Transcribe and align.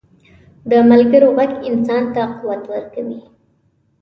د 0.69 0.71
ملګرو 0.89 1.29
ږغ 1.37 1.51
انسان 1.69 2.03
ته 2.13 2.21
قوت 2.39 2.63
ورکوي. 2.73 3.19